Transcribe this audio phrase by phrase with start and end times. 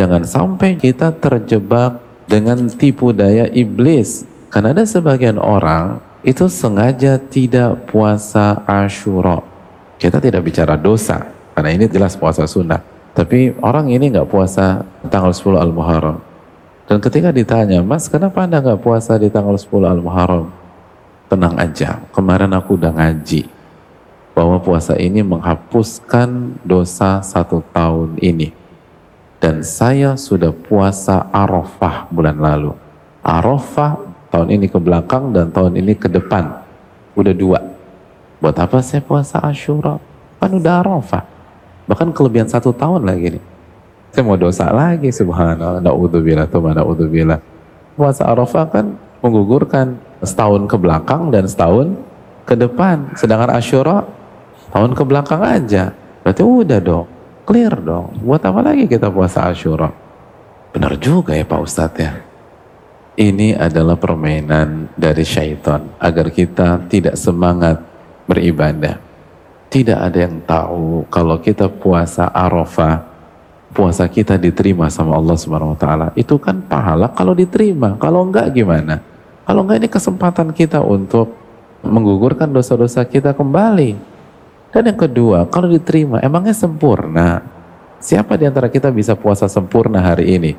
[0.00, 4.24] Jangan sampai kita terjebak dengan tipu daya iblis.
[4.48, 9.44] Karena ada sebagian orang itu sengaja tidak puasa Ashura.
[10.00, 12.80] Kita tidak bicara dosa, karena ini jelas puasa sunnah.
[13.12, 16.16] Tapi orang ini nggak puasa tanggal 10 Al-Muharram.
[16.88, 20.48] Dan ketika ditanya, Mas kenapa Anda nggak puasa di tanggal 10 Al-Muharram?
[21.28, 23.44] Tenang aja, kemarin aku udah ngaji
[24.32, 28.59] bahwa puasa ini menghapuskan dosa satu tahun ini.
[29.40, 32.76] Dan saya sudah puasa Arafah bulan lalu.
[33.24, 33.96] Arafah
[34.28, 36.60] tahun ini ke belakang dan tahun ini ke depan.
[37.16, 37.58] Udah dua.
[38.40, 39.96] Buat apa saya puasa Ashura?
[40.36, 41.24] Kan udah Arafah.
[41.88, 43.44] Bahkan kelebihan satu tahun lagi nih.
[44.12, 45.80] Saya mau dosa lagi subhanallah.
[45.80, 47.40] Na'udzubillah, tuh na'udzubillah.
[47.96, 48.86] Puasa Arafah kan
[49.24, 51.96] menggugurkan setahun ke belakang dan setahun
[52.44, 53.08] ke depan.
[53.16, 54.04] Sedangkan Ashura
[54.68, 55.96] tahun ke belakang aja.
[56.20, 57.08] Berarti udah dong,
[57.50, 58.14] clear dong.
[58.22, 59.90] Buat apa lagi kita puasa Ashura?
[60.70, 62.14] Benar juga ya Pak Ustadz ya.
[63.18, 67.82] Ini adalah permainan dari syaitan agar kita tidak semangat
[68.30, 69.02] beribadah.
[69.66, 73.02] Tidak ada yang tahu kalau kita puasa Arafah,
[73.74, 76.06] puasa kita diterima sama Allah Subhanahu wa taala.
[76.14, 77.98] Itu kan pahala kalau diterima.
[77.98, 79.02] Kalau enggak gimana?
[79.42, 81.34] Kalau enggak ini kesempatan kita untuk
[81.82, 84.09] menggugurkan dosa-dosa kita kembali.
[84.70, 87.42] Dan yang kedua, kalau diterima, emangnya sempurna?
[87.98, 90.52] Siapa di antara kita bisa puasa sempurna hari ini?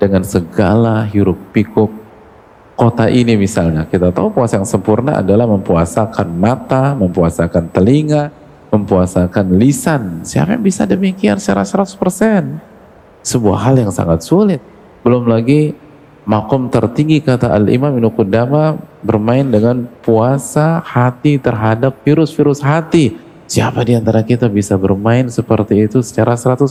[0.00, 1.92] Dengan segala hiruk pikuk
[2.76, 3.88] kota ini misalnya.
[3.88, 8.32] Kita tahu puasa yang sempurna adalah mempuasakan mata, mempuasakan telinga,
[8.72, 10.24] mempuasakan lisan.
[10.24, 12.60] Siapa yang bisa demikian secara 100%?
[13.24, 14.60] Sebuah hal yang sangat sulit.
[15.04, 15.72] Belum lagi
[16.28, 23.25] makom tertinggi kata Al-Imam Ibnu Qudama bermain dengan puasa hati terhadap virus-virus hati.
[23.46, 26.66] Siapa di antara kita bisa bermain seperti itu secara 100%?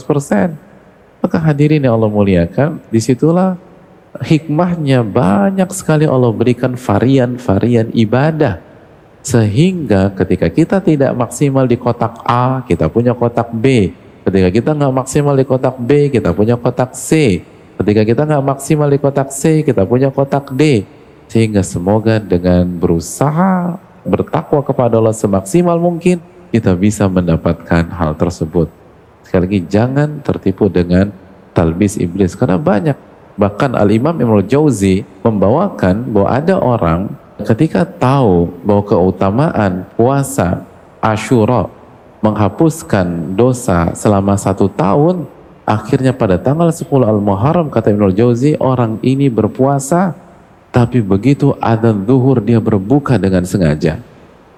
[1.24, 3.56] Maka hadirin yang Allah muliakan, di situlah
[4.20, 8.60] hikmahnya banyak sekali Allah berikan varian-varian ibadah.
[9.24, 13.90] Sehingga ketika kita tidak maksimal di kotak A, kita punya kotak B.
[14.22, 17.40] Ketika kita nggak maksimal di kotak B, kita punya kotak C.
[17.80, 20.86] Ketika kita nggak maksimal di kotak C, kita punya kotak D.
[21.26, 28.70] Sehingga semoga dengan berusaha bertakwa kepada Allah semaksimal mungkin, kita bisa mendapatkan hal tersebut.
[29.26, 31.10] Sekali lagi jangan tertipu dengan
[31.56, 32.96] talbis iblis karena banyak.
[33.36, 37.00] Bahkan Al-Imam Ibnu Jauzi membawakan bahwa ada orang
[37.44, 40.64] ketika tahu bahwa keutamaan puasa
[41.04, 41.68] Ashura
[42.24, 45.28] menghapuskan dosa selama satu tahun,
[45.66, 50.14] Akhirnya pada tanggal 10 Al-Muharram kata Ibnu Jauzi orang ini berpuasa
[50.70, 53.98] tapi begitu ada zuhur dia berbuka dengan sengaja.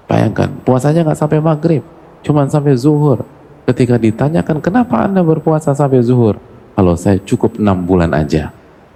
[0.09, 1.85] Bayangkan puasanya nggak sampai maghrib,
[2.25, 3.21] cuma sampai zuhur.
[3.69, 6.41] Ketika ditanyakan kenapa anda berpuasa sampai zuhur?
[6.73, 8.49] Kalau saya cukup enam bulan aja.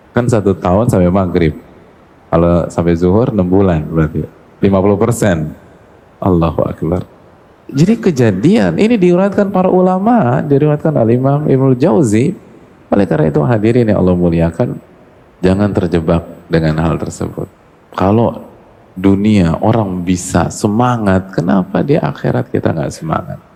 [0.10, 1.54] Kan satu tahun sampai maghrib.
[2.34, 4.26] Kalau sampai zuhur enam bulan berarti
[4.58, 5.38] 50 persen.
[6.18, 7.06] Allahu Akbar.
[7.70, 12.34] Jadi kejadian ini diriwayatkan para ulama, diriwayatkan oleh Imam Ibnu Jauzi.
[12.90, 14.78] Oleh karena itu hadirin yang Allah muliakan,
[15.42, 17.50] jangan terjebak dengan hal tersebut.
[17.94, 18.53] Kalau
[18.94, 23.53] dunia orang bisa semangat, kenapa di akhirat kita nggak semangat?